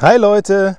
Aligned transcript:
Hi 0.00 0.16
Leute! 0.16 0.78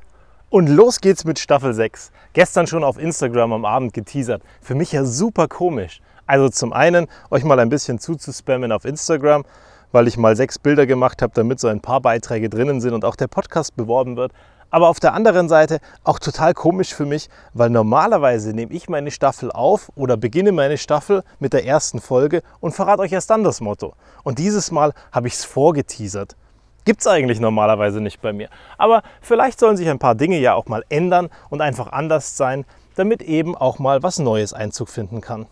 Und 0.49 0.67
los 0.69 1.01
geht's 1.01 1.25
mit 1.25 1.39
Staffel 1.39 1.73
6. 1.73 2.13
Gestern 2.31 2.67
schon 2.67 2.85
auf 2.85 2.97
Instagram 2.97 3.51
am 3.51 3.65
Abend 3.65 3.91
geteasert. 3.91 4.41
Für 4.61 4.75
mich 4.75 4.93
ja 4.93 5.03
super 5.03 5.49
komisch. 5.49 5.99
Also 6.25 6.47
zum 6.47 6.71
einen 6.71 7.05
euch 7.29 7.43
mal 7.43 7.59
ein 7.59 7.67
bisschen 7.67 7.99
zuzuspammen 7.99 8.71
auf 8.71 8.85
Instagram, 8.85 9.43
weil 9.91 10.07
ich 10.07 10.15
mal 10.15 10.37
sechs 10.37 10.57
Bilder 10.57 10.85
gemacht 10.85 11.21
habe, 11.21 11.33
damit 11.35 11.59
so 11.59 11.67
ein 11.67 11.81
paar 11.81 11.99
Beiträge 11.99 12.49
drinnen 12.49 12.79
sind 12.79 12.93
und 12.93 13.03
auch 13.03 13.17
der 13.17 13.27
Podcast 13.27 13.75
beworben 13.75 14.15
wird. 14.15 14.31
Aber 14.69 14.87
auf 14.87 15.01
der 15.01 15.13
anderen 15.13 15.49
Seite 15.49 15.79
auch 16.05 16.19
total 16.19 16.53
komisch 16.53 16.93
für 16.95 17.05
mich, 17.05 17.27
weil 17.53 17.69
normalerweise 17.69 18.53
nehme 18.53 18.71
ich 18.71 18.87
meine 18.87 19.11
Staffel 19.11 19.51
auf 19.51 19.91
oder 19.95 20.15
beginne 20.15 20.53
meine 20.53 20.77
Staffel 20.77 21.23
mit 21.39 21.51
der 21.51 21.65
ersten 21.65 21.99
Folge 21.99 22.41
und 22.61 22.71
verrate 22.71 23.01
euch 23.01 23.11
erst 23.11 23.31
dann 23.31 23.43
das 23.43 23.59
Motto. 23.59 23.95
Und 24.23 24.39
dieses 24.39 24.71
Mal 24.71 24.93
habe 25.11 25.27
ich 25.27 25.33
es 25.33 25.43
vorgeteasert. 25.43 26.37
Gibt 26.85 27.01
es 27.01 27.07
eigentlich 27.07 27.39
normalerweise 27.39 28.01
nicht 28.01 28.21
bei 28.21 28.33
mir. 28.33 28.49
Aber 28.77 29.03
vielleicht 29.21 29.59
sollen 29.59 29.77
sich 29.77 29.89
ein 29.89 29.99
paar 29.99 30.15
Dinge 30.15 30.39
ja 30.39 30.55
auch 30.55 30.67
mal 30.67 30.83
ändern 30.89 31.29
und 31.49 31.61
einfach 31.61 31.91
anders 31.91 32.37
sein, 32.37 32.65
damit 32.95 33.21
eben 33.21 33.55
auch 33.55 33.79
mal 33.79 34.03
was 34.03 34.19
Neues 34.19 34.53
Einzug 34.53 34.89
finden 34.89 35.21
kann. 35.21 35.45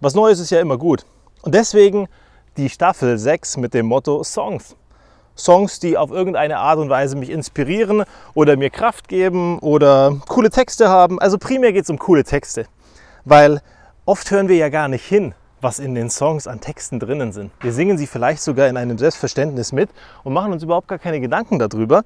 Was 0.00 0.14
Neues 0.14 0.40
ist 0.40 0.50
ja 0.50 0.60
immer 0.60 0.78
gut. 0.78 1.04
Und 1.42 1.54
deswegen 1.54 2.08
die 2.56 2.68
Staffel 2.68 3.18
6 3.18 3.56
mit 3.56 3.74
dem 3.74 3.86
Motto 3.86 4.22
Songs. 4.24 4.76
Songs, 5.36 5.80
die 5.80 5.96
auf 5.96 6.10
irgendeine 6.10 6.58
Art 6.58 6.78
und 6.78 6.90
Weise 6.90 7.16
mich 7.16 7.30
inspirieren 7.30 8.04
oder 8.34 8.56
mir 8.56 8.70
Kraft 8.70 9.08
geben 9.08 9.58
oder 9.60 10.20
coole 10.28 10.50
Texte 10.50 10.88
haben. 10.88 11.18
Also 11.20 11.38
primär 11.38 11.72
geht 11.72 11.84
es 11.84 11.90
um 11.90 11.98
coole 11.98 12.24
Texte, 12.24 12.66
weil 13.24 13.60
oft 14.04 14.30
hören 14.30 14.48
wir 14.48 14.56
ja 14.56 14.68
gar 14.68 14.88
nicht 14.88 15.06
hin, 15.06 15.34
was 15.62 15.78
in 15.78 15.94
den 15.94 16.10
Songs 16.10 16.46
an 16.46 16.60
Texten 16.60 16.98
drinnen 16.98 17.32
sind. 17.32 17.52
Wir 17.60 17.72
singen 17.72 17.96
sie 17.96 18.06
vielleicht 18.06 18.42
sogar 18.42 18.68
in 18.68 18.76
einem 18.76 18.98
Selbstverständnis 18.98 19.72
mit 19.72 19.90
und 20.24 20.32
machen 20.32 20.52
uns 20.52 20.62
überhaupt 20.62 20.88
gar 20.88 20.98
keine 20.98 21.20
Gedanken 21.20 21.58
darüber. 21.58 22.02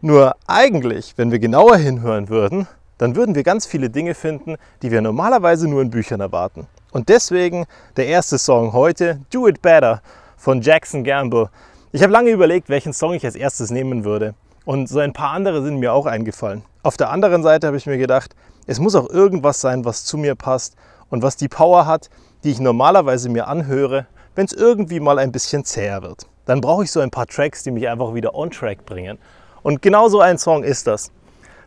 Nur 0.00 0.36
eigentlich, 0.46 1.14
wenn 1.16 1.30
wir 1.30 1.40
genauer 1.40 1.76
hinhören 1.76 2.28
würden, 2.28 2.68
dann 2.98 3.16
würden 3.16 3.34
wir 3.34 3.42
ganz 3.42 3.66
viele 3.66 3.90
Dinge 3.90 4.14
finden, 4.14 4.56
die 4.82 4.90
wir 4.90 5.00
normalerweise 5.00 5.68
nur 5.68 5.82
in 5.82 5.90
Büchern 5.90 6.20
erwarten. 6.20 6.66
Und 6.92 7.08
deswegen 7.08 7.66
der 7.96 8.06
erste 8.06 8.38
Song 8.38 8.72
heute, 8.72 9.20
Do 9.32 9.48
It 9.48 9.60
Better 9.60 10.02
von 10.36 10.60
Jackson 10.60 11.02
Gamble. 11.02 11.50
Ich 11.92 12.02
habe 12.02 12.12
lange 12.12 12.30
überlegt, 12.30 12.68
welchen 12.68 12.92
Song 12.92 13.14
ich 13.14 13.24
als 13.24 13.34
erstes 13.34 13.70
nehmen 13.70 14.04
würde. 14.04 14.34
Und 14.64 14.88
so 14.88 15.00
ein 15.00 15.12
paar 15.12 15.30
andere 15.30 15.62
sind 15.62 15.80
mir 15.80 15.92
auch 15.92 16.06
eingefallen. 16.06 16.62
Auf 16.82 16.96
der 16.96 17.10
anderen 17.10 17.42
Seite 17.42 17.66
habe 17.66 17.76
ich 17.76 17.86
mir 17.86 17.98
gedacht, 17.98 18.36
es 18.66 18.78
muss 18.78 18.94
auch 18.94 19.10
irgendwas 19.10 19.60
sein, 19.60 19.84
was 19.84 20.04
zu 20.04 20.16
mir 20.16 20.34
passt 20.34 20.76
und 21.08 21.22
was 21.22 21.36
die 21.36 21.48
Power 21.48 21.86
hat, 21.86 22.08
die 22.44 22.50
ich 22.50 22.60
normalerweise 22.60 23.28
mir 23.28 23.48
anhöre, 23.48 24.06
wenn 24.34 24.46
es 24.46 24.52
irgendwie 24.52 25.00
mal 25.00 25.18
ein 25.18 25.32
bisschen 25.32 25.64
zäher 25.64 26.02
wird. 26.02 26.26
Dann 26.46 26.60
brauche 26.60 26.84
ich 26.84 26.90
so 26.90 27.00
ein 27.00 27.10
paar 27.10 27.26
Tracks, 27.26 27.62
die 27.62 27.70
mich 27.70 27.88
einfach 27.88 28.14
wieder 28.14 28.34
on 28.34 28.50
track 28.50 28.86
bringen. 28.86 29.18
Und 29.62 29.82
genau 29.82 30.08
so 30.08 30.20
ein 30.20 30.38
Song 30.38 30.64
ist 30.64 30.86
das. 30.86 31.12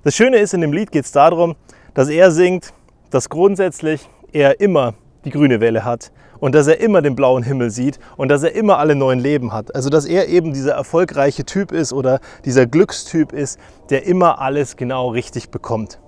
Das 0.04 0.16
Schöne 0.16 0.38
ist, 0.38 0.54
in 0.54 0.62
dem 0.62 0.74
Lied 0.74 0.92
geht 0.92 1.06
es 1.06 1.12
darum, 1.12 1.56
dass 1.94 2.10
er 2.10 2.32
singt, 2.32 2.74
dass 3.12 3.30
grundsätzlich 3.30 4.10
er 4.32 4.60
immer 4.60 4.96
die 5.24 5.30
grüne 5.30 5.62
Welle 5.62 5.86
hat 5.86 6.12
und 6.40 6.56
dass 6.56 6.68
er 6.68 6.82
immer 6.82 7.02
den 7.02 7.16
blauen 7.16 7.44
Himmel 7.44 7.70
sieht 7.70 8.00
und 8.18 8.30
dass 8.30 8.44
er 8.44 8.54
immer 8.54 8.80
alle 8.80 8.96
neuen 8.96 9.20
Leben 9.20 9.54
hat. 9.54 9.74
Also 9.76 9.90
dass 9.90 10.06
er 10.06 10.28
eben 10.28 10.54
dieser 10.54 10.74
erfolgreiche 10.74 11.46
Typ 11.46 11.72
ist 11.72 11.94
oder 11.94 12.20
dieser 12.44 12.66
Glückstyp 12.66 13.32
ist, 13.32 13.60
der 13.90 14.06
immer 14.06 14.42
alles 14.42 14.76
genau 14.76 15.10
richtig 15.10 15.52
bekommt. 15.52 16.00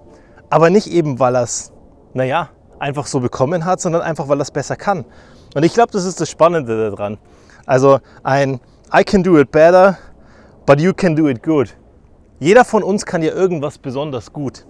Aber 0.50 0.70
nicht 0.70 0.88
eben, 0.88 1.20
weil 1.20 1.36
er 1.36 1.44
es, 1.44 1.72
naja, 2.14 2.50
einfach 2.80 3.08
so 3.08 3.20
bekommen 3.20 3.66
hat, 3.66 3.82
sondern 3.82 4.02
einfach, 4.02 4.28
weil 4.28 4.40
er 4.40 4.44
es 4.44 4.52
besser 4.52 4.76
kann. 4.76 5.06
Und 5.54 5.64
ich 5.64 5.74
glaube, 5.74 5.92
das 5.92 6.06
ist 6.06 6.20
das 6.20 6.30
Spannende 6.30 6.90
daran. 6.92 7.18
Also 7.66 8.00
ein 8.24 8.60
I 8.94 9.04
can 9.04 9.24
do 9.24 9.40
it 9.40 9.52
better, 9.52 9.98
but 10.66 10.80
you 10.80 10.94
can 10.94 11.16
do 11.16 11.28
it 11.28 11.42
good. 11.42 11.76
Jeder 12.40 12.66
von 12.66 12.84
uns 12.84 13.06
kann 13.06 13.24
ja 13.24 13.32
irgendwas 13.32 13.78
besonders 13.78 14.34
gut. 14.34 14.66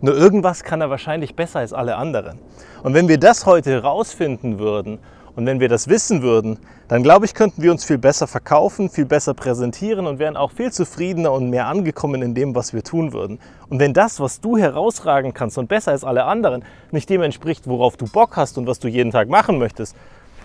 Nur 0.00 0.14
irgendwas 0.14 0.62
kann 0.62 0.80
er 0.80 0.90
wahrscheinlich 0.90 1.34
besser 1.34 1.60
als 1.60 1.72
alle 1.72 1.96
anderen. 1.96 2.38
Und 2.82 2.94
wenn 2.94 3.08
wir 3.08 3.18
das 3.18 3.46
heute 3.46 3.70
herausfinden 3.70 4.58
würden 4.58 4.98
und 5.36 5.44
wenn 5.44 5.60
wir 5.60 5.68
das 5.68 5.86
wissen 5.86 6.22
würden, 6.22 6.58
dann 6.88 7.02
glaube 7.02 7.26
ich, 7.26 7.34
könnten 7.34 7.62
wir 7.62 7.70
uns 7.70 7.84
viel 7.84 7.98
besser 7.98 8.26
verkaufen, 8.26 8.88
viel 8.88 9.04
besser 9.04 9.34
präsentieren 9.34 10.06
und 10.06 10.18
wären 10.18 10.36
auch 10.36 10.50
viel 10.50 10.72
zufriedener 10.72 11.30
und 11.30 11.50
mehr 11.50 11.66
angekommen 11.66 12.22
in 12.22 12.34
dem, 12.34 12.54
was 12.54 12.72
wir 12.72 12.82
tun 12.82 13.12
würden. 13.12 13.38
Und 13.68 13.78
wenn 13.78 13.92
das, 13.92 14.18
was 14.18 14.40
du 14.40 14.56
herausragen 14.56 15.34
kannst 15.34 15.58
und 15.58 15.68
besser 15.68 15.92
als 15.92 16.04
alle 16.04 16.24
anderen, 16.24 16.64
nicht 16.90 17.10
dem 17.10 17.20
entspricht, 17.20 17.68
worauf 17.68 17.98
du 17.98 18.06
Bock 18.06 18.36
hast 18.36 18.56
und 18.56 18.66
was 18.66 18.78
du 18.78 18.88
jeden 18.88 19.12
Tag 19.12 19.28
machen 19.28 19.58
möchtest, 19.58 19.94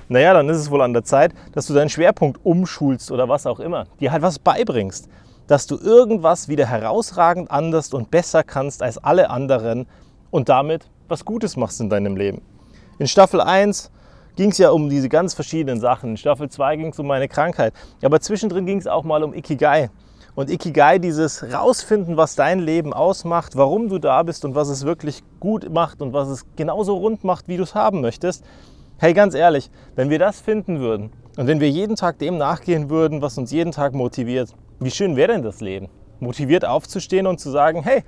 naja, 0.09 0.33
dann 0.33 0.49
ist 0.49 0.57
es 0.57 0.69
wohl 0.69 0.81
an 0.81 0.91
der 0.91 1.05
Zeit, 1.05 1.33
dass 1.53 1.67
du 1.67 1.73
deinen 1.73 1.89
Schwerpunkt 1.89 2.41
umschulst 2.43 3.11
oder 3.11 3.29
was 3.29 3.47
auch 3.47 3.61
immer, 3.61 3.85
dir 4.01 4.11
halt 4.11 4.21
was 4.21 4.39
beibringst, 4.39 5.07
dass 5.47 5.67
du 5.67 5.77
irgendwas 5.77 6.49
wieder 6.49 6.65
herausragend 6.65 7.49
anders 7.49 7.93
und 7.93 8.11
besser 8.11 8.43
kannst 8.43 8.83
als 8.83 8.97
alle 8.97 9.29
anderen 9.29 9.87
und 10.31 10.49
damit 10.49 10.89
was 11.07 11.23
Gutes 11.23 11.55
machst 11.55 11.79
in 11.79 11.89
deinem 11.89 12.17
Leben. 12.17 12.41
In 12.99 13.07
Staffel 13.07 13.39
1 13.39 13.89
ging 14.35 14.51
es 14.51 14.57
ja 14.57 14.71
um 14.71 14.89
diese 14.89 15.09
ganz 15.09 15.33
verschiedenen 15.33 15.79
Sachen. 15.79 16.11
In 16.11 16.17
Staffel 16.17 16.49
2 16.49 16.75
ging 16.77 16.87
es 16.87 16.99
um 16.99 17.07
meine 17.07 17.27
Krankheit. 17.27 17.73
Aber 18.01 18.19
zwischendrin 18.19 18.65
ging 18.65 18.77
es 18.77 18.87
auch 18.87 19.03
mal 19.03 19.23
um 19.23 19.33
Ikigai. 19.33 19.89
Und 20.33 20.49
Ikigai, 20.49 20.97
dieses 20.97 21.43
Rausfinden, 21.51 22.15
was 22.15 22.35
dein 22.35 22.59
Leben 22.59 22.93
ausmacht, 22.93 23.57
warum 23.57 23.89
du 23.89 23.99
da 23.99 24.23
bist 24.23 24.45
und 24.45 24.55
was 24.55 24.69
es 24.69 24.85
wirklich 24.85 25.23
gut 25.41 25.69
macht 25.69 26.01
und 26.01 26.13
was 26.13 26.29
es 26.29 26.45
genauso 26.55 26.95
rund 26.95 27.25
macht, 27.25 27.49
wie 27.49 27.57
du 27.57 27.63
es 27.63 27.75
haben 27.75 27.99
möchtest. 27.99 28.45
Hey, 28.97 29.13
ganz 29.13 29.35
ehrlich, 29.35 29.69
wenn 29.95 30.09
wir 30.09 30.19
das 30.19 30.39
finden 30.39 30.79
würden 30.79 31.11
und 31.35 31.47
wenn 31.47 31.59
wir 31.59 31.69
jeden 31.69 31.97
Tag 31.97 32.19
dem 32.19 32.37
nachgehen 32.37 32.89
würden, 32.89 33.21
was 33.21 33.37
uns 33.37 33.51
jeden 33.51 33.71
Tag 33.73 33.93
motiviert, 33.93 34.53
wie 34.79 34.91
schön 34.91 35.17
wäre 35.17 35.33
denn 35.33 35.41
das 35.41 35.59
Leben? 35.59 35.89
Motiviert 36.21 36.63
aufzustehen 36.63 37.27
und 37.27 37.39
zu 37.39 37.49
sagen, 37.49 37.83
hey, 37.83 38.03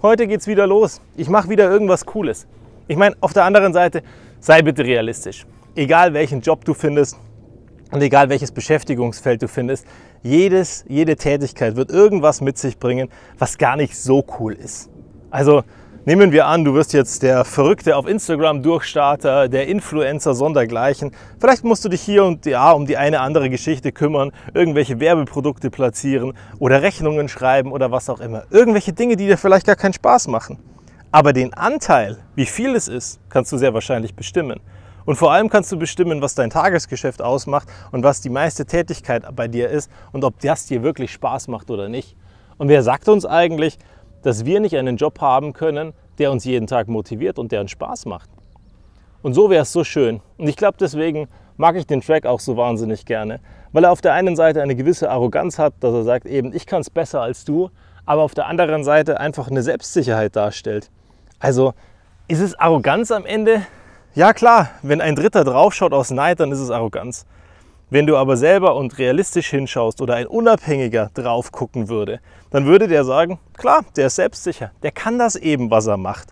heute 0.00 0.26
geht's 0.26 0.46
wieder 0.46 0.66
los. 0.66 1.02
Ich 1.16 1.28
mache 1.28 1.50
wieder 1.50 1.70
irgendwas 1.70 2.06
Cooles. 2.06 2.46
Ich 2.86 2.96
meine, 2.96 3.14
auf 3.20 3.34
der 3.34 3.44
anderen 3.44 3.74
Seite, 3.74 4.02
sei 4.40 4.62
bitte 4.62 4.84
realistisch 4.84 5.44
egal 5.78 6.12
welchen 6.12 6.40
Job 6.40 6.64
du 6.64 6.74
findest 6.74 7.16
und 7.92 8.02
egal 8.02 8.28
welches 8.28 8.50
Beschäftigungsfeld 8.50 9.40
du 9.40 9.48
findest, 9.48 9.86
jedes, 10.22 10.84
jede 10.88 11.16
Tätigkeit 11.16 11.76
wird 11.76 11.90
irgendwas 11.90 12.40
mit 12.40 12.58
sich 12.58 12.78
bringen, 12.78 13.08
was 13.38 13.56
gar 13.56 13.76
nicht 13.76 13.96
so 13.96 14.24
cool 14.38 14.54
ist. 14.54 14.90
Also 15.30 15.62
nehmen 16.04 16.32
wir 16.32 16.46
an, 16.46 16.64
du 16.64 16.74
wirst 16.74 16.92
jetzt 16.92 17.22
der 17.22 17.44
Verrückte 17.44 17.96
auf 17.96 18.08
Instagram 18.08 18.62
Durchstarter, 18.62 19.48
der 19.48 19.68
Influencer 19.68 20.34
sondergleichen. 20.34 21.12
Vielleicht 21.38 21.62
musst 21.62 21.84
du 21.84 21.88
dich 21.88 22.00
hier 22.00 22.24
und 22.24 22.44
da 22.44 22.72
um 22.72 22.84
die 22.84 22.96
eine 22.96 23.20
andere 23.20 23.48
Geschichte 23.48 23.92
kümmern, 23.92 24.32
irgendwelche 24.54 24.98
Werbeprodukte 24.98 25.70
platzieren 25.70 26.32
oder 26.58 26.82
Rechnungen 26.82 27.28
schreiben 27.28 27.70
oder 27.70 27.92
was 27.92 28.10
auch 28.10 28.20
immer. 28.20 28.42
Irgendwelche 28.50 28.92
Dinge, 28.92 29.14
die 29.14 29.26
dir 29.26 29.38
vielleicht 29.38 29.66
gar 29.66 29.76
keinen 29.76 29.92
Spaß 29.92 30.26
machen. 30.26 30.58
Aber 31.12 31.32
den 31.32 31.54
Anteil, 31.54 32.18
wie 32.34 32.46
viel 32.46 32.74
es 32.74 32.88
ist, 32.88 33.20
kannst 33.30 33.52
du 33.52 33.56
sehr 33.56 33.72
wahrscheinlich 33.72 34.16
bestimmen. 34.16 34.60
Und 35.08 35.16
vor 35.16 35.32
allem 35.32 35.48
kannst 35.48 35.72
du 35.72 35.78
bestimmen, 35.78 36.20
was 36.20 36.34
dein 36.34 36.50
Tagesgeschäft 36.50 37.22
ausmacht 37.22 37.66
und 37.92 38.04
was 38.04 38.20
die 38.20 38.28
meiste 38.28 38.66
Tätigkeit 38.66 39.24
bei 39.34 39.48
dir 39.48 39.70
ist 39.70 39.90
und 40.12 40.22
ob 40.22 40.38
das 40.40 40.66
dir 40.66 40.82
wirklich 40.82 41.12
Spaß 41.12 41.48
macht 41.48 41.70
oder 41.70 41.88
nicht. 41.88 42.14
Und 42.58 42.68
wer 42.68 42.82
sagt 42.82 43.08
uns 43.08 43.24
eigentlich, 43.24 43.78
dass 44.20 44.44
wir 44.44 44.60
nicht 44.60 44.76
einen 44.76 44.98
Job 44.98 45.18
haben 45.22 45.54
können, 45.54 45.94
der 46.18 46.30
uns 46.30 46.44
jeden 46.44 46.66
Tag 46.66 46.88
motiviert 46.88 47.38
und 47.38 47.52
der 47.52 47.62
uns 47.62 47.70
Spaß 47.70 48.04
macht? 48.04 48.28
Und 49.22 49.32
so 49.32 49.48
wäre 49.48 49.62
es 49.62 49.72
so 49.72 49.82
schön. 49.82 50.20
Und 50.36 50.46
ich 50.46 50.56
glaube, 50.56 50.76
deswegen 50.78 51.28
mag 51.56 51.76
ich 51.76 51.86
den 51.86 52.02
Track 52.02 52.26
auch 52.26 52.40
so 52.40 52.58
wahnsinnig 52.58 53.06
gerne, 53.06 53.40
weil 53.72 53.84
er 53.84 53.92
auf 53.92 54.02
der 54.02 54.12
einen 54.12 54.36
Seite 54.36 54.60
eine 54.60 54.74
gewisse 54.74 55.10
Arroganz 55.10 55.58
hat, 55.58 55.72
dass 55.80 55.94
er 55.94 56.04
sagt 56.04 56.26
eben, 56.26 56.54
ich 56.54 56.66
kann 56.66 56.82
es 56.82 56.90
besser 56.90 57.22
als 57.22 57.46
du, 57.46 57.70
aber 58.04 58.20
auf 58.20 58.34
der 58.34 58.44
anderen 58.44 58.84
Seite 58.84 59.18
einfach 59.20 59.50
eine 59.50 59.62
Selbstsicherheit 59.62 60.36
darstellt. 60.36 60.90
Also 61.38 61.72
ist 62.26 62.40
es 62.40 62.54
Arroganz 62.60 63.10
am 63.10 63.24
Ende? 63.24 63.62
Ja 64.18 64.32
klar, 64.32 64.70
wenn 64.82 65.00
ein 65.00 65.14
Dritter 65.14 65.44
draufschaut 65.44 65.92
aus 65.92 66.10
Neid, 66.10 66.40
dann 66.40 66.50
ist 66.50 66.58
es 66.58 66.72
Arroganz. 66.72 67.24
Wenn 67.88 68.04
du 68.04 68.16
aber 68.16 68.36
selber 68.36 68.74
und 68.74 68.98
realistisch 68.98 69.50
hinschaust 69.50 70.02
oder 70.02 70.16
ein 70.16 70.26
Unabhängiger 70.26 71.12
drauf 71.14 71.52
gucken 71.52 71.88
würde, 71.88 72.18
dann 72.50 72.66
würde 72.66 72.88
der 72.88 73.04
sagen, 73.04 73.38
klar, 73.56 73.84
der 73.94 74.08
ist 74.08 74.16
selbstsicher, 74.16 74.72
der 74.82 74.90
kann 74.90 75.20
das 75.20 75.36
eben, 75.36 75.70
was 75.70 75.86
er 75.86 75.98
macht. 75.98 76.30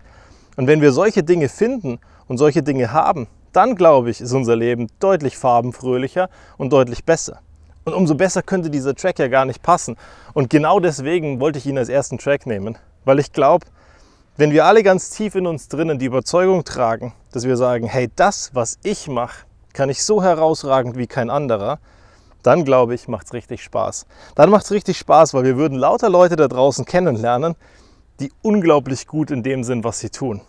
Und 0.57 0.67
wenn 0.67 0.81
wir 0.81 0.91
solche 0.91 1.23
Dinge 1.23 1.47
finden 1.47 1.99
und 2.27 2.37
solche 2.37 2.61
Dinge 2.61 2.91
haben, 2.91 3.27
dann 3.53 3.77
glaube 3.77 4.09
ich, 4.09 4.19
ist 4.19 4.33
unser 4.33 4.57
Leben 4.57 4.87
deutlich 4.99 5.37
farbenfröhlicher 5.37 6.29
und 6.57 6.73
deutlich 6.73 7.05
besser. 7.05 7.39
Und 7.85 7.93
umso 7.93 8.15
besser 8.15 8.41
könnte 8.41 8.69
dieser 8.69 8.95
Track 8.95 9.17
ja 9.17 9.29
gar 9.29 9.45
nicht 9.45 9.61
passen. 9.61 9.95
Und 10.33 10.49
genau 10.49 10.81
deswegen 10.81 11.39
wollte 11.39 11.57
ich 11.57 11.65
ihn 11.65 11.77
als 11.77 11.87
ersten 11.87 12.17
Track 12.17 12.47
nehmen, 12.47 12.77
weil 13.05 13.17
ich 13.19 13.31
glaube, 13.31 13.65
wenn 14.37 14.51
wir 14.51 14.65
alle 14.65 14.83
ganz 14.83 15.09
tief 15.09 15.33
in 15.33 15.47
uns 15.47 15.67
drinnen 15.67 15.97
die 15.97 16.05
Überzeugung 16.05 16.63
tragen, 16.63 17.13
dass 17.31 17.45
wir 17.45 17.57
sagen, 17.57 17.87
hey, 17.87 18.07
das, 18.15 18.51
was 18.53 18.77
ich 18.83 19.07
mache, 19.07 19.45
kann 19.73 19.89
ich 19.89 20.03
so 20.03 20.21
herausragend 20.21 20.95
wie 20.95 21.07
kein 21.07 21.31
anderer, 21.31 21.79
dann 22.43 22.63
glaube 22.63 22.93
ich, 22.93 23.07
macht 23.07 23.25
es 23.25 23.33
richtig 23.33 23.63
Spaß. 23.63 24.05
Dann 24.35 24.51
macht 24.51 24.65
es 24.65 24.71
richtig 24.71 24.99
Spaß, 24.99 25.33
weil 25.33 25.43
wir 25.43 25.57
würden 25.57 25.77
lauter 25.77 26.09
Leute 26.09 26.35
da 26.35 26.47
draußen 26.47 26.85
kennenlernen, 26.85 27.55
die 28.19 28.31
unglaublich 28.43 29.07
gut 29.07 29.31
in 29.31 29.41
dem 29.41 29.63
sind, 29.63 29.83
was 29.83 29.99
sie 29.99 30.11
tun. 30.11 30.41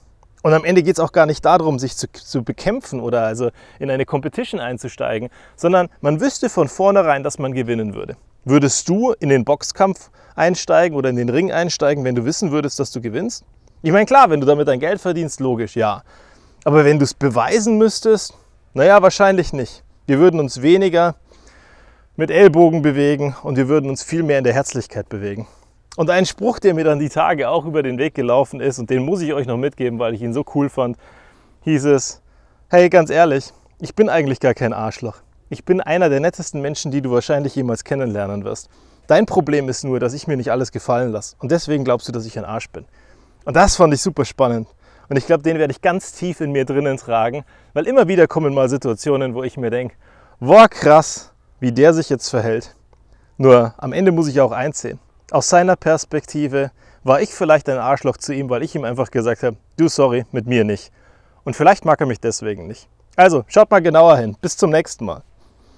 Und 0.43 0.52
am 0.52 0.64
Ende 0.64 0.82
geht 0.82 0.99
es 0.99 1.00
auch 1.00 1.12
gar 1.12 1.26
nicht 1.26 1.44
darum, 1.44 1.79
sich 1.79 1.96
zu, 1.96 2.12
zu, 2.12 2.44
bekämpfen 2.44 3.00
oder 3.00 3.23
also 3.23 3.50
in 3.79 3.90
eine 3.90 4.05
Competition 4.05 4.61
einzusteigen, 4.61 5.31
sondern 5.56 5.88
man 6.02 6.20
wüsste 6.20 6.50
von 6.50 6.69
vornherein, 6.69 7.23
dass 7.23 7.38
man 7.38 7.52
gewinnen 7.52 7.94
würde. 7.94 8.17
Würdest 8.44 8.88
du 8.88 9.12
in 9.19 9.31
den 9.31 9.44
Boxkampf 9.44 10.11
einsteigen 10.37 10.96
oder 10.96 11.08
in 11.08 11.17
den 11.17 11.29
Ring 11.31 11.50
einsteigen, 11.50 12.05
wenn 12.05 12.14
du 12.14 12.25
wissen 12.26 12.52
würdest, 12.52 12.79
dass 12.79 12.93
du 12.93 13.00
gewinnst? 13.00 13.44
Ich 13.81 13.93
meine, 13.93 14.07
klar, 14.07 14.29
wenn 14.29 14.41
du 14.41 14.47
damit 14.47 14.67
dein 14.67 14.81
Geld 14.81 15.01
verdienst, 15.01 15.39
logisch, 15.39 15.77
ja. 15.77 16.03
Aber 16.65 16.85
wenn 16.85 16.99
du 16.99 17.05
es 17.05 17.15
beweisen 17.15 17.79
müsstest, 17.79 18.35
naja, 18.75 19.01
wahrscheinlich 19.03 19.53
nicht. 19.53 19.85
Wir 20.07 20.19
würden 20.19 20.41
uns 20.41 20.63
weniger 20.63 21.15
mit 22.17 22.33
Ellbogen 22.33 22.83
bewegen 22.83 23.37
und 23.45 23.57
wir 23.57 23.69
würden 23.69 23.89
uns 23.89 24.03
viel 24.03 24.25
mehr 24.25 24.39
in 24.39 24.45
der 24.45 24.53
Herzlichkeit 24.53 25.09
bewegen. 25.09 25.47
Und 25.97 26.11
ein 26.11 26.27
Spruch, 26.27 26.59
der 26.59 26.75
mir 26.75 26.83
dann 26.83 26.99
die 26.99 27.09
Tage 27.09 27.49
auch 27.49 27.65
über 27.67 27.85
den 27.85 27.99
Weg 27.99 28.15
gelaufen 28.15 28.61
ist, 28.61 28.81
und 28.81 28.91
den 28.91 29.05
muss 29.05 29.21
ich 29.21 29.33
euch 29.33 29.47
noch 29.47 29.57
mitgeben, 29.57 30.01
weil 30.01 30.15
ich 30.15 30.23
ihn 30.23 30.33
so 30.33 30.45
cool 30.55 30.69
fand, 30.69 30.97
hieß 31.63 31.85
es, 31.85 32.21
hey, 32.71 32.89
ganz 32.89 33.11
ehrlich, 33.11 33.53
ich 33.79 33.95
bin 33.95 34.09
eigentlich 34.09 34.41
gar 34.41 34.55
kein 34.55 34.73
Arschloch. 34.73 35.19
Ich 35.51 35.65
bin 35.65 35.81
einer 35.81 36.09
der 36.09 36.19
nettesten 36.19 36.61
Menschen, 36.61 36.91
die 36.91 37.01
du 37.01 37.13
wahrscheinlich 37.13 37.55
jemals 37.55 37.85
kennenlernen 37.85 38.45
wirst. 38.45 38.69
Dein 39.07 39.25
Problem 39.25 39.69
ist 39.69 39.85
nur, 39.85 40.01
dass 40.01 40.15
ich 40.15 40.27
mir 40.27 40.37
nicht 40.37 40.51
alles 40.51 40.73
gefallen 40.73 41.13
lasse. 41.13 41.37
Und 41.39 41.53
deswegen 41.53 41.85
glaubst 41.85 42.09
du, 42.09 42.13
dass 42.13 42.27
ich 42.27 42.37
ein 42.39 42.45
Arsch 42.45 42.71
bin. 42.71 42.85
Und 43.49 43.55
das 43.55 43.77
fand 43.77 43.95
ich 43.95 44.03
super 44.03 44.27
spannend. 44.27 44.69
Und 45.09 45.17
ich 45.17 45.25
glaube, 45.25 45.43
den 45.43 45.59
werde 45.59 45.71
ich 45.71 45.81
ganz 45.81 46.12
tief 46.12 46.43
in 46.43 46.53
mir 46.53 46.67
drinnen 46.67 46.99
tragen, 46.99 47.47
weil 47.73 47.87
immer 47.87 48.06
wieder 48.06 48.27
kommen 48.27 48.53
mal 48.53 48.69
Situationen, 48.69 49.33
wo 49.33 49.43
ich 49.43 49.56
mir 49.56 49.71
denke, 49.71 49.97
boah, 50.39 50.69
krass, 50.69 51.33
wie 51.59 51.73
der 51.73 51.95
sich 51.95 52.11
jetzt 52.11 52.29
verhält. 52.29 52.77
Nur 53.39 53.73
am 53.79 53.95
Ende 53.95 54.12
muss 54.12 54.29
ich 54.29 54.39
auch 54.43 54.53
einsehen. 54.53 54.99
Aus 55.31 55.49
seiner 55.49 55.77
Perspektive 55.77 56.73
war 57.05 57.23
ich 57.23 57.31
vielleicht 57.31 57.71
ein 57.71 57.79
Arschloch 57.79 58.19
zu 58.19 58.35
ihm, 58.35 58.50
weil 58.50 58.62
ich 58.62 58.75
ihm 58.75 58.85
einfach 58.85 59.11
gesagt 59.11 59.43
habe, 59.43 59.56
du 59.79 59.89
sorry, 59.89 60.27
mit 60.31 60.47
mir 60.47 60.65
nicht. 60.65 60.93
Und 61.45 61.56
vielleicht 61.56 61.87
mag 61.87 61.99
er 62.03 62.06
mich 62.06 62.21
deswegen 62.21 62.67
nicht. 62.67 62.87
Also, 63.17 63.45
schaut 63.47 63.71
mal 63.71 63.81
genauer 63.81 64.19
hin. 64.19 64.37
Bis 64.43 64.59
zum 64.59 64.69
nächsten 64.69 65.06
Mal. 65.06 65.23